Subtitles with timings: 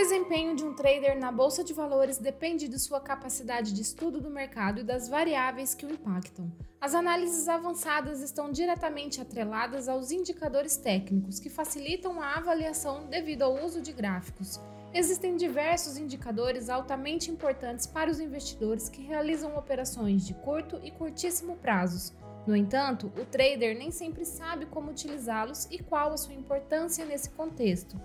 [0.00, 4.30] desempenho de um trader na bolsa de valores depende de sua capacidade de estudo do
[4.30, 6.50] mercado e das variáveis que o impactam.
[6.80, 13.62] As análises avançadas estão diretamente atreladas aos indicadores técnicos, que facilitam a avaliação devido ao
[13.62, 14.58] uso de gráficos.
[14.94, 21.56] Existem diversos indicadores altamente importantes para os investidores que realizam operações de curto e curtíssimo
[21.56, 22.14] prazos.
[22.46, 27.28] No entanto, o trader nem sempre sabe como utilizá-los e qual a sua importância nesse
[27.28, 28.00] contexto.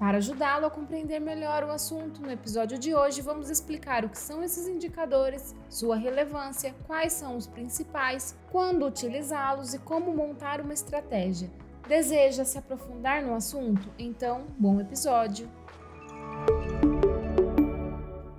[0.00, 4.16] Para ajudá-lo a compreender melhor o assunto, no episódio de hoje vamos explicar o que
[4.16, 10.72] são esses indicadores, sua relevância, quais são os principais, quando utilizá-los e como montar uma
[10.72, 11.50] estratégia.
[11.86, 13.90] Deseja se aprofundar no assunto?
[13.98, 15.46] Então, bom episódio!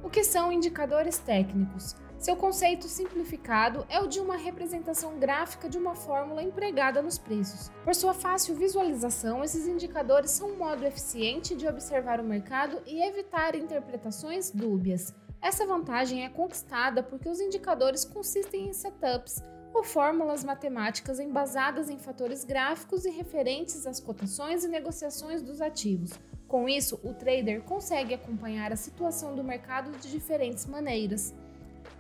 [0.04, 1.96] O que são indicadores técnicos?
[2.22, 7.72] Seu conceito simplificado é o de uma representação gráfica de uma fórmula empregada nos preços.
[7.84, 13.02] Por sua fácil visualização, esses indicadores são um modo eficiente de observar o mercado e
[13.02, 15.12] evitar interpretações dúbias.
[15.42, 19.44] Essa vantagem é conquistada porque os indicadores consistem em setups
[19.74, 26.12] ou fórmulas matemáticas embasadas em fatores gráficos e referentes às cotações e negociações dos ativos.
[26.48, 31.34] Com isso, o trader consegue acompanhar a situação do mercado de diferentes maneiras.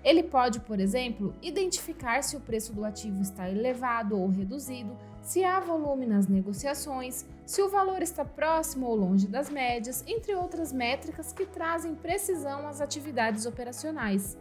[0.04, 5.44] Ele pode, por exemplo, identificar se o preço do ativo está elevado ou reduzido, se
[5.44, 10.74] há volume nas negociações, se o valor está próximo ou longe das médias, entre outras
[10.74, 14.36] métricas que trazem precisão às atividades operacionais.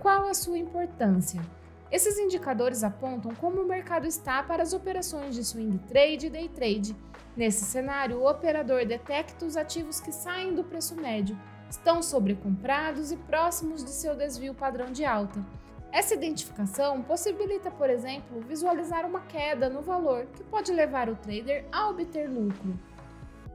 [0.00, 1.40] Qual a sua importância?
[1.88, 6.48] Esses indicadores apontam como o mercado está para as operações de swing trade e day
[6.48, 6.96] trade.
[7.36, 13.16] Nesse cenário, o operador detecta os ativos que saem do preço médio estão sobrecomprados e
[13.16, 15.44] próximos de seu desvio padrão de alta.
[15.92, 21.66] Essa identificação possibilita, por exemplo, visualizar uma queda no valor que pode levar o trader
[21.70, 22.78] a obter lucro.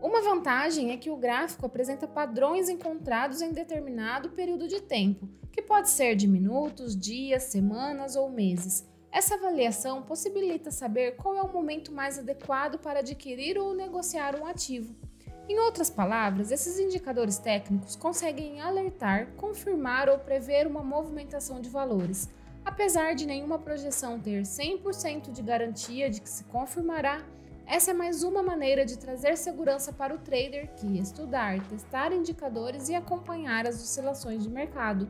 [0.02, 5.62] Uma vantagem é que o gráfico apresenta padrões encontrados em determinado período de tempo, que
[5.62, 8.88] pode ser de minutos, dias, semanas ou meses.
[9.12, 14.46] Essa avaliação possibilita saber qual é o momento mais adequado para adquirir ou negociar um
[14.46, 14.96] ativo.
[15.50, 22.30] Em outras palavras, esses indicadores técnicos conseguem alertar, confirmar ou prever uma movimentação de valores.
[22.64, 27.24] Apesar de nenhuma projeção ter 100% de garantia de que se confirmará,
[27.66, 32.88] essa é mais uma maneira de trazer segurança para o trader que estudar, testar indicadores
[32.88, 35.10] e acompanhar as oscilações de mercado.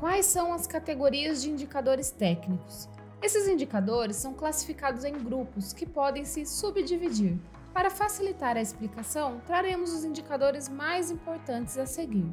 [0.00, 2.88] Quais são as categorias de indicadores técnicos?
[3.22, 7.38] Esses indicadores são classificados em grupos que podem se subdividir.
[7.72, 12.26] Para facilitar a explicação, traremos os indicadores mais importantes a seguir.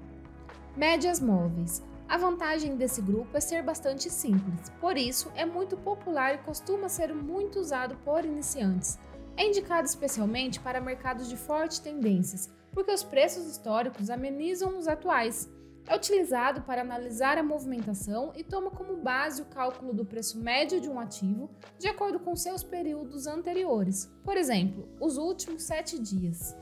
[0.75, 1.83] Médias móveis.
[2.07, 6.89] A vantagem desse grupo é ser bastante simples, por isso é muito popular e costuma
[6.89, 8.97] ser muito usado por iniciantes.
[9.37, 15.47] É indicado especialmente para mercados de fortes tendências, porque os preços históricos amenizam os atuais.
[15.89, 20.79] É utilizado para analisar a movimentação e toma como base o cálculo do preço médio
[20.79, 26.55] de um ativo de acordo com seus períodos anteriores, por exemplo, os últimos sete dias.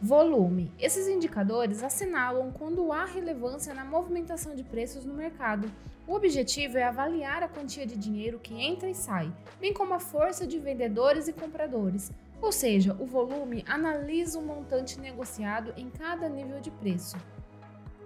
[0.00, 5.68] Volume: esses indicadores assinalam quando há relevância na movimentação de preços no mercado.
[6.06, 9.98] O objetivo é avaliar a quantia de dinheiro que entra e sai, bem como a
[9.98, 16.28] força de vendedores e compradores, ou seja, o volume analisa o montante negociado em cada
[16.28, 17.16] nível de preço.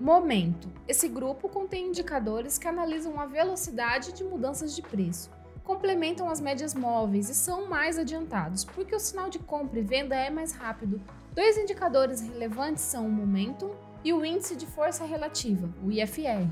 [0.02, 0.68] Momento.
[0.88, 5.30] Esse grupo contém indicadores que analisam a velocidade de mudanças de preço,
[5.62, 10.16] complementam as médias móveis e são mais adiantados, porque o sinal de compra e venda
[10.16, 11.00] é mais rápido.
[11.32, 16.50] Dois indicadores relevantes são o momentum e o índice de força relativa, o IFR.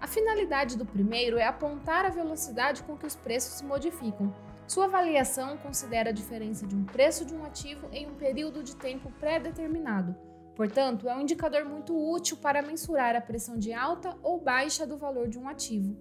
[0.00, 4.32] A finalidade do primeiro é apontar a velocidade com que os preços se modificam.
[4.68, 8.76] Sua avaliação considera a diferença de um preço de um ativo em um período de
[8.76, 10.14] tempo pré-determinado
[10.56, 14.96] Portanto, é um indicador muito útil para mensurar a pressão de alta ou baixa do
[14.96, 15.94] valor de um ativo.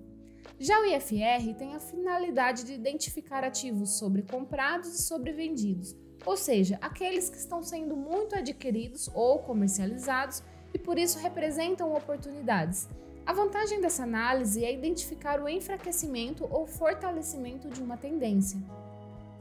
[0.58, 5.94] Já o IFR tem a finalidade de identificar ativos sobrecomprados e sobrevendidos,
[6.26, 10.42] ou seja, aqueles que estão sendo muito adquiridos ou comercializados
[10.74, 12.88] e por isso representam oportunidades.
[13.26, 18.60] A vantagem dessa análise é identificar o enfraquecimento ou fortalecimento de uma tendência.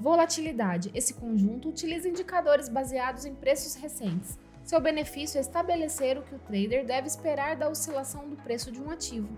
[0.00, 4.38] Volatilidade: esse conjunto utiliza indicadores baseados em preços recentes.
[4.64, 8.80] Seu benefício é estabelecer o que o trader deve esperar da oscilação do preço de
[8.80, 9.28] um ativo.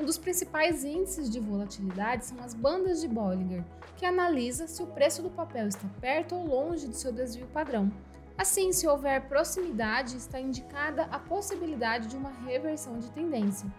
[0.00, 3.62] Um dos principais índices de volatilidade são as bandas de Bollinger,
[3.98, 7.92] que analisa se o preço do papel está perto ou longe do seu desvio padrão.
[8.38, 13.70] Assim, se houver proximidade, está indicada a possibilidade de uma reversão de tendência.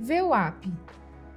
[0.00, 0.66] VWAP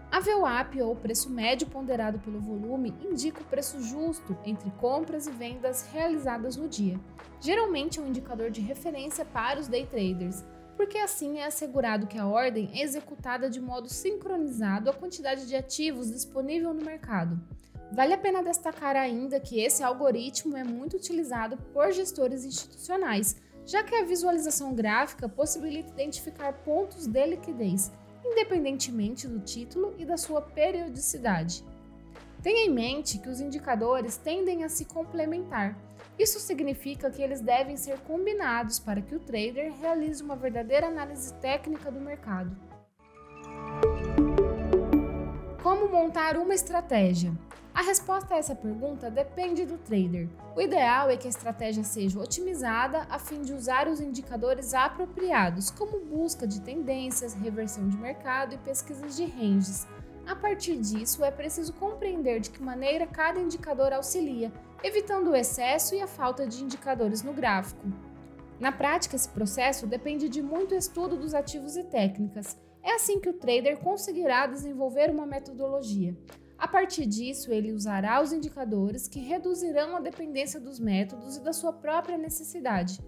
[0.10, 5.32] A VWAP, ou preço médio ponderado pelo volume, indica o preço justo entre compras e
[5.32, 6.98] vendas realizadas no dia.
[7.42, 10.46] Geralmente é um indicador de referência para os day traders,
[10.78, 15.56] porque assim é assegurado que a ordem é executada de modo sincronizado à quantidade de
[15.56, 17.40] ativos disponível no mercado.
[17.92, 23.84] Vale a pena destacar ainda que esse algoritmo é muito utilizado por gestores institucionais, já
[23.84, 27.92] que a visualização gráfica possibilita identificar pontos de liquidez
[28.32, 31.64] independentemente do título e da sua periodicidade.
[32.42, 35.78] Tenha em mente que os indicadores tendem a se complementar.
[36.18, 41.34] Isso significa que eles devem ser combinados para que o trader realize uma verdadeira análise
[41.36, 42.56] técnica do mercado.
[45.78, 47.32] Como montar uma estratégia?
[47.72, 50.28] A resposta a essa pergunta depende do trader.
[50.56, 55.70] O ideal é que a estratégia seja otimizada a fim de usar os indicadores apropriados,
[55.70, 59.86] como busca de tendências, reversão de mercado e pesquisas de ranges.
[60.26, 64.52] A partir disso, é preciso compreender de que maneira cada indicador auxilia,
[64.84, 67.86] evitando o excesso e a falta de indicadores no gráfico.
[68.60, 72.58] Na prática, esse processo depende de muito estudo dos ativos e técnicas.
[72.88, 76.16] É assim que o trader conseguirá desenvolver uma metodologia.
[76.58, 81.52] A partir disso, ele usará os indicadores que reduzirão a dependência dos métodos e da
[81.52, 83.02] sua própria necessidade.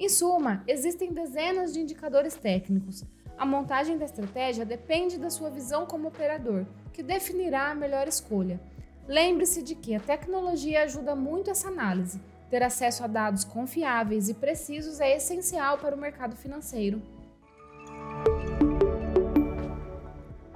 [0.00, 3.04] Em suma, existem dezenas de indicadores técnicos.
[3.38, 8.60] A montagem da estratégia depende da sua visão como operador, que definirá a melhor escolha.
[9.06, 12.20] Lembre-se de que a tecnologia ajuda muito essa análise.
[12.50, 17.00] Ter acesso a dados confiáveis e precisos é essencial para o mercado financeiro.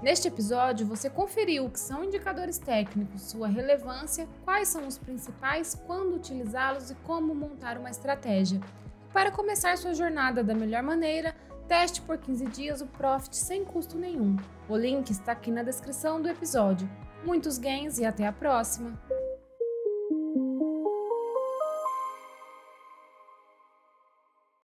[0.04, 5.74] Neste episódio, você conferiu o que são indicadores técnicos, sua relevância, quais são os principais,
[5.86, 8.60] quando utilizá-los e como montar uma estratégia.
[9.14, 11.34] Para começar sua jornada da melhor maneira,
[11.66, 14.36] teste por 15 dias o Profit sem custo nenhum.
[14.68, 16.86] O link está aqui na descrição do episódio.
[17.24, 19.00] Muitos ganhos e até a próxima!